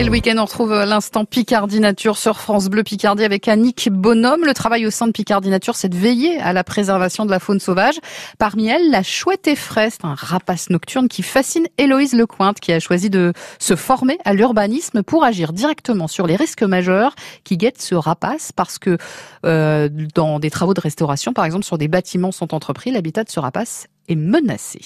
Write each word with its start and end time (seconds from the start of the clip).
Le 0.00 0.10
week-end, 0.10 0.36
on 0.38 0.44
retrouve 0.44 0.72
l'instant 0.72 1.24
Picardie 1.24 1.80
Nature 1.80 2.16
sur 2.16 2.38
France 2.38 2.68
Bleu 2.68 2.84
Picardie 2.84 3.24
avec 3.24 3.48
Annick 3.48 3.90
Bonhomme. 3.90 4.44
Le 4.46 4.54
travail 4.54 4.86
au 4.86 4.90
sein 4.90 5.06
de 5.08 5.12
Picardie 5.12 5.50
Nature, 5.50 5.74
c'est 5.74 5.88
de 5.88 5.96
veiller 5.96 6.38
à 6.38 6.52
la 6.52 6.62
préservation 6.62 7.26
de 7.26 7.30
la 7.30 7.40
faune 7.40 7.58
sauvage. 7.58 7.96
Parmi 8.38 8.68
elles, 8.68 8.90
la 8.90 9.02
chouette 9.02 9.48
effraie, 9.48 9.90
c'est 9.90 10.04
un 10.04 10.14
rapace 10.14 10.70
nocturne 10.70 11.08
qui 11.08 11.22
fascine 11.22 11.66
Héloïse 11.78 12.14
Lecointe, 12.14 12.60
qui 12.60 12.72
a 12.72 12.80
choisi 12.80 13.10
de 13.10 13.32
se 13.58 13.74
former 13.74 14.18
à 14.24 14.34
l'urbanisme 14.34 15.02
pour 15.02 15.24
agir 15.24 15.52
directement 15.52 16.06
sur 16.06 16.26
les 16.26 16.36
risques 16.36 16.62
majeurs 16.62 17.14
qui 17.42 17.56
guettent 17.56 17.82
ce 17.82 17.96
rapace, 17.96 18.52
parce 18.52 18.78
que 18.78 18.98
euh, 19.44 19.90
dans 20.14 20.38
des 20.38 20.50
travaux 20.50 20.74
de 20.74 20.80
restauration, 20.80 21.32
par 21.32 21.44
exemple, 21.44 21.64
sur 21.64 21.76
des 21.76 21.88
bâtiments 21.88 22.32
sont 22.32 22.54
entrepris, 22.54 22.92
l'habitat 22.92 23.24
de 23.24 23.30
ce 23.30 23.40
rapace 23.40 23.88
est 24.08 24.16
menacé. 24.16 24.80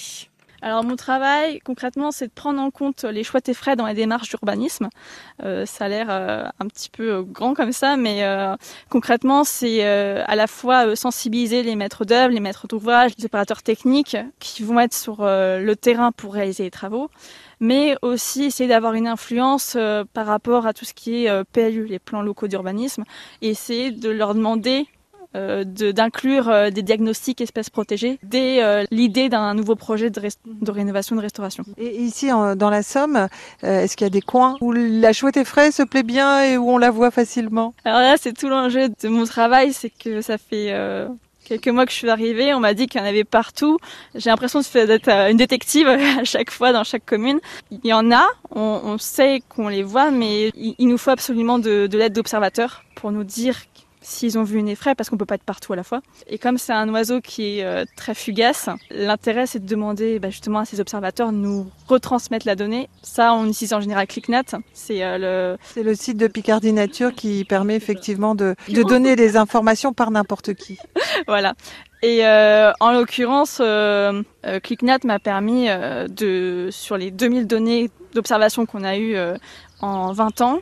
Alors 0.63 0.85
mon 0.85 0.95
travail 0.95 1.59
concrètement 1.59 2.11
c'est 2.11 2.27
de 2.27 2.31
prendre 2.31 2.61
en 2.61 2.71
compte 2.71 3.03
les 3.03 3.25
choix 3.25 3.41
et 3.45 3.53
frais 3.53 3.75
dans 3.75 3.85
les 3.85 3.93
démarches 3.93 4.29
d'urbanisme. 4.29 4.87
Euh, 5.43 5.65
ça 5.65 5.85
a 5.85 5.87
l'air 5.89 6.07
euh, 6.09 6.45
un 6.57 6.67
petit 6.67 6.89
peu 6.89 7.21
grand 7.21 7.53
comme 7.53 7.73
ça, 7.73 7.97
mais 7.97 8.23
euh, 8.23 8.55
concrètement 8.87 9.43
c'est 9.43 9.85
euh, 9.85 10.23
à 10.25 10.37
la 10.37 10.47
fois 10.47 10.95
sensibiliser 10.95 11.63
les 11.63 11.75
maîtres 11.75 12.05
d'œuvre, 12.05 12.29
les 12.29 12.39
maîtres 12.39 12.67
d'ouvrage, 12.67 13.11
les 13.17 13.25
opérateurs 13.25 13.61
techniques 13.61 14.15
qui 14.39 14.63
vont 14.63 14.79
être 14.79 14.93
sur 14.93 15.17
le 15.23 15.73
terrain 15.73 16.13
pour 16.13 16.33
réaliser 16.33 16.63
les 16.63 16.71
travaux, 16.71 17.09
mais 17.59 17.97
aussi 18.01 18.45
essayer 18.45 18.69
d'avoir 18.69 18.93
une 18.93 19.07
influence 19.07 19.75
par 20.13 20.25
rapport 20.25 20.65
à 20.65 20.73
tout 20.73 20.85
ce 20.85 20.93
qui 20.93 21.25
est 21.25 21.43
PLU, 21.51 21.87
les 21.87 21.99
plans 21.99 22.21
locaux 22.21 22.47
d'urbanisme, 22.47 23.03
et 23.41 23.49
essayer 23.49 23.91
de 23.91 24.09
leur 24.09 24.33
demander 24.33 24.87
euh, 24.87 24.92
d'inclure 25.33 26.49
euh, 26.49 26.69
des 26.69 26.81
diagnostics 26.81 27.41
espèces 27.41 27.69
protégées 27.69 28.19
dès 28.23 28.63
euh, 28.63 28.83
l'idée 28.91 29.29
d'un 29.29 29.53
nouveau 29.53 29.75
projet 29.75 30.09
de, 30.09 30.21
de, 30.45 30.71
rénovation 30.71 31.15
de 31.15 31.21
restauration. 31.21 31.63
Et 31.77 32.01
ici, 32.01 32.27
dans 32.27 32.69
la 32.69 32.83
Somme, 32.83 33.27
est-ce 33.61 33.95
qu'il 33.95 34.05
y 34.05 34.07
a 34.07 34.11
des 34.11 34.21
coins 34.21 34.57
où 34.61 34.71
la 34.71 35.13
chouette 35.13 35.37
effraie 35.37 35.71
se 35.71 35.83
plaît 35.83 36.03
bien 36.03 36.43
et 36.43 36.57
où 36.57 36.69
on 36.69 36.77
la 36.77 36.91
voit 36.91 37.11
facilement? 37.11 37.73
Alors 37.85 37.99
là, 37.99 38.15
c'est 38.19 38.33
tout 38.33 38.49
l'enjeu 38.49 38.89
de 38.89 39.07
mon 39.07 39.25
travail, 39.25 39.73
c'est 39.73 39.89
que 39.89 40.21
ça 40.21 40.37
fait 40.37 40.73
quelques 41.43 41.67
mois 41.67 41.85
que 41.85 41.91
je 41.91 41.97
suis 41.97 42.09
arrivée, 42.09 42.53
on 42.53 42.59
m'a 42.59 42.73
dit 42.73 42.87
qu'il 42.87 42.99
y 42.99 43.03
en 43.03 43.07
avait 43.07 43.23
partout. 43.23 43.77
J'ai 44.15 44.29
l'impression 44.29 44.61
d'être 44.73 45.09
une 45.09 45.37
détective 45.37 45.87
à 46.19 46.23
chaque 46.23 46.51
fois 46.51 46.71
dans 46.71 46.83
chaque 46.83 47.05
commune. 47.05 47.39
Il 47.71 47.79
y 47.83 47.93
en 47.93 48.11
a, 48.11 48.25
on, 48.51 48.81
on 48.83 48.97
sait 48.97 49.41
qu'on 49.49 49.67
les 49.67 49.83
voit, 49.83 50.11
mais 50.11 50.49
il, 50.55 50.75
il, 50.77 50.87
nous 50.87 50.97
faut 50.97 51.11
absolument 51.11 51.59
de, 51.59 51.87
de 51.87 51.97
l'aide 51.97 52.13
d'observateurs 52.13 52.83
pour 52.95 53.11
nous 53.11 53.23
dire 53.23 53.57
s'ils 54.03 54.37
ont 54.37 54.43
vu 54.43 54.59
une 54.59 54.67
effraie, 54.67 54.93
parce 54.95 55.09
qu'on 55.09 55.17
peut 55.17 55.25
pas 55.25 55.35
être 55.35 55.43
partout 55.43 55.73
à 55.73 55.75
la 55.75 55.83
fois. 55.83 56.01
Et 56.27 56.37
comme 56.37 56.57
c'est 56.57 56.73
un 56.73 56.87
oiseau 56.89 57.21
qui 57.21 57.59
est 57.59 57.63
euh, 57.63 57.85
très 57.95 58.13
fugace, 58.13 58.69
l'intérêt 58.91 59.47
c'est 59.47 59.59
de 59.59 59.67
demander 59.67 60.19
bah, 60.19 60.29
justement 60.29 60.59
à 60.59 60.65
ces 60.65 60.79
observateurs 60.79 61.31
de 61.31 61.37
nous 61.37 61.67
retransmettre 61.87 62.45
la 62.45 62.55
donnée. 62.55 62.89
Ça, 63.01 63.33
on 63.33 63.47
utilise 63.47 63.73
en 63.73 63.81
général 63.81 64.07
ClickNat. 64.07 64.43
C'est 64.73 65.03
euh, 65.03 65.17
le... 65.17 65.57
C'est 65.63 65.83
le 65.83 65.95
site 65.95 66.17
de 66.17 66.27
Picardie 66.27 66.73
Nature 66.73 67.13
qui 67.13 67.45
permet 67.45 67.75
effectivement 67.75 68.35
de, 68.35 68.55
de 68.69 68.83
donner 68.83 69.15
des 69.15 69.37
informations 69.37 69.93
par 69.93 70.11
n'importe 70.11 70.53
qui. 70.53 70.77
voilà. 71.27 71.53
Et 72.01 72.25
euh, 72.25 72.71
en 72.79 72.91
l'occurrence, 72.91 73.59
euh, 73.61 74.23
euh 74.45 74.59
ClickNat 74.59 74.99
m'a 75.05 75.19
permis 75.19 75.67
de, 75.67 76.67
sur 76.71 76.97
les 76.97 77.11
2000 77.11 77.47
données 77.47 77.89
d'observation 78.13 78.65
qu'on 78.65 78.83
a 78.83 78.97
eues 78.97 79.15
en 79.79 80.11
20 80.11 80.41
ans, 80.41 80.59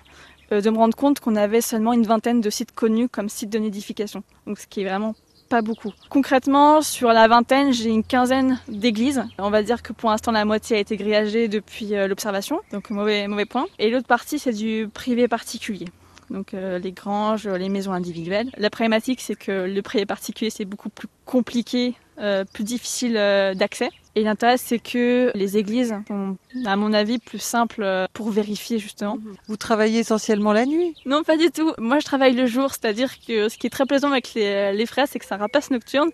de 0.52 0.70
me 0.70 0.78
rendre 0.78 0.96
compte 0.96 1.20
qu'on 1.20 1.36
avait 1.36 1.62
seulement 1.62 1.94
une 1.94 2.06
vingtaine 2.06 2.42
de 2.42 2.50
sites 2.50 2.74
connus 2.74 3.10
comme 3.10 3.30
sites 3.30 3.50
de 3.50 3.60
nidification. 3.60 4.24
Donc 4.46 4.60
ce 4.60 4.68
qui 4.68 4.82
est 4.82 4.86
vraiment 4.86 5.16
pas 5.50 5.62
beaucoup. 5.62 5.92
Concrètement, 6.10 6.82
sur 6.82 7.10
la 7.10 7.28
vingtaine, 7.28 7.74
j'ai 7.74 7.90
une 7.90 8.06
quinzaine 8.06 8.60
d'églises. 8.70 9.22
On 9.38 9.50
va 9.50 9.64
dire 9.64 9.84
que 9.84 9.92
pour 9.92 10.10
l'instant, 10.10 10.32
la 10.32 10.46
moitié 10.46 10.78
a 10.78 10.80
été 10.80 10.96
grillagée 10.96 11.50
depuis 11.50 11.94
euh, 11.94 12.08
l'observation, 12.08 12.62
donc 12.72 12.90
mauvais, 12.90 13.28
mauvais 13.28 13.46
point. 13.46 13.66
Et 13.78 13.90
l'autre 13.90 14.08
partie, 14.08 14.40
c'est 14.40 14.54
du 14.54 14.90
privé 14.94 15.28
particulier 15.28 15.88
donc 16.32 16.54
euh, 16.54 16.80
les 16.80 16.92
granges, 16.92 17.48
les 17.48 17.70
maisons 17.70 17.92
individuelles. 17.92 18.50
La 18.58 18.70
problématique, 18.70 19.22
c'est 19.22 19.36
que 19.36 19.68
le 19.68 19.82
privé 19.82 20.06
particulier, 20.06 20.50
c'est 20.50 20.66
beaucoup 20.66 20.90
plus 20.90 21.08
compliqué, 21.26 21.96
euh, 22.20 22.46
plus 22.52 22.64
difficile 22.64 23.18
euh, 23.18 23.54
d'accès. 23.54 23.90
Et 24.16 24.24
l'intérêt, 24.24 24.58
c'est 24.58 24.80
que 24.80 25.32
les 25.36 25.58
églises 25.58 25.96
sont, 26.08 26.38
à 26.66 26.76
mon 26.76 26.92
avis, 26.92 27.18
plus 27.18 27.40
simples 27.40 27.84
euh, 27.84 28.08
pour 28.14 28.30
vérifier 28.30 28.78
justement. 28.78 29.18
Vous 29.48 29.56
travaillez 29.56 30.00
essentiellement 30.00 30.52
la 30.52 30.66
nuit? 30.66 30.96
Non, 31.06 31.24
pas 31.24 31.38
du 31.38 31.50
tout. 31.50 31.72
Moi, 31.78 32.00
je 32.00 32.06
travaille 32.06 32.34
le 32.34 32.46
jour, 32.46 32.72
c'est-à-dire 32.72 33.10
que 33.26 33.48
ce 33.48 33.58
qui 33.58 33.68
est 33.68 33.70
très 33.70 33.86
plaisant 33.86 34.12
avec 34.12 34.34
les, 34.34 34.74
les 34.74 34.86
fraises, 34.86 35.10
c'est 35.12 35.20
que 35.20 35.26
c'est 35.26 35.34
un 35.34 35.38
rapace 35.38 35.72
nocturne, 35.72 36.10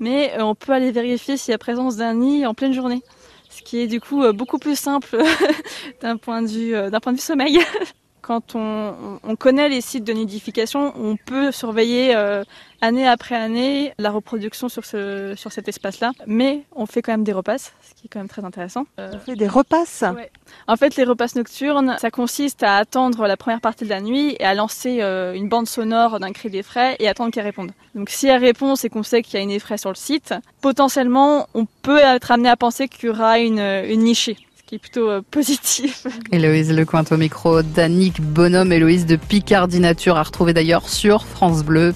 mais 0.00 0.32
on 0.38 0.54
peut 0.54 0.72
aller 0.72 0.92
vérifier 0.92 1.36
s'il 1.36 1.52
y 1.52 1.54
a 1.54 1.58
présence 1.58 1.96
d'un 1.96 2.14
nid 2.14 2.46
en 2.46 2.54
pleine 2.54 2.72
journée, 2.72 3.02
ce 3.50 3.60
qui 3.62 3.78
est 3.80 3.86
du 3.86 4.00
coup 4.00 4.22
beaucoup 4.32 4.58
plus 4.58 4.78
simple 4.78 5.18
d'un 6.00 6.16
point 6.16 6.42
de 6.42 6.48
vue 6.48 6.90
d'un 6.90 7.00
point 7.00 7.12
de 7.12 7.18
vue 7.18 7.22
sommeil. 7.22 7.58
quand 8.26 8.56
on, 8.56 9.20
on, 9.22 9.36
connaît 9.36 9.68
les 9.68 9.80
sites 9.80 10.02
de 10.02 10.12
nidification, 10.12 10.92
on 11.00 11.14
peut 11.16 11.52
surveiller 11.52 12.16
euh, 12.16 12.42
année 12.80 13.06
après 13.06 13.36
année 13.36 13.92
la 13.98 14.10
reproduction 14.10 14.68
sur, 14.68 14.84
ce, 14.84 15.34
sur 15.36 15.52
cet 15.52 15.68
espace-là. 15.68 16.10
Mais 16.26 16.64
on 16.74 16.86
fait 16.86 17.02
quand 17.02 17.12
même 17.12 17.22
des 17.22 17.32
repasses, 17.32 17.72
ce 17.82 17.94
qui 17.94 18.06
est 18.06 18.08
quand 18.08 18.18
même 18.18 18.28
très 18.28 18.44
intéressant. 18.44 18.84
Euh, 18.98 19.12
on 19.14 19.18
fait 19.20 19.36
des 19.36 19.46
repasses? 19.46 20.02
ouais. 20.16 20.32
En 20.66 20.76
fait, 20.76 20.96
les 20.96 21.04
repasses 21.04 21.36
nocturnes, 21.36 21.96
ça 22.00 22.10
consiste 22.10 22.64
à 22.64 22.78
attendre 22.78 23.28
la 23.28 23.36
première 23.36 23.60
partie 23.60 23.84
de 23.84 23.90
la 23.90 24.00
nuit 24.00 24.34
et 24.40 24.44
à 24.44 24.54
lancer 24.54 25.02
euh, 25.02 25.32
une 25.32 25.48
bande 25.48 25.68
sonore 25.68 26.18
d'un 26.18 26.32
cri 26.32 26.50
d'effraie 26.50 26.96
et 26.98 27.06
attendre 27.06 27.30
qu'elle 27.30 27.44
réponde. 27.44 27.70
Donc 27.94 28.10
si 28.10 28.26
elle 28.26 28.42
répond, 28.42 28.74
c'est 28.74 28.88
qu'on 28.88 29.04
sait 29.04 29.22
qu'il 29.22 29.34
y 29.34 29.36
a 29.36 29.42
une 29.42 29.52
effraie 29.52 29.78
sur 29.78 29.90
le 29.90 29.94
site. 29.94 30.34
Potentiellement, 30.62 31.46
on 31.54 31.64
peut 31.82 31.98
être 31.98 32.32
amené 32.32 32.48
à 32.48 32.56
penser 32.56 32.88
qu'il 32.88 33.06
y 33.06 33.08
aura 33.08 33.38
une, 33.38 33.60
une 33.60 34.00
nichée 34.00 34.36
qui 34.66 34.74
est 34.74 34.78
plutôt 34.78 35.08
euh, 35.08 35.22
positif. 35.30 36.06
Héloïse 36.32 36.72
Lecointe 36.72 37.12
au 37.12 37.16
micro 37.16 37.62
d'Annick 37.62 38.20
Bonhomme, 38.20 38.72
Héloïse 38.72 39.06
de 39.06 39.16
Picardie 39.16 39.80
Nature, 39.80 40.16
à 40.16 40.24
retrouver 40.24 40.52
d'ailleurs 40.52 40.88
sur 40.88 41.24
francebleu.fr. 41.24 41.94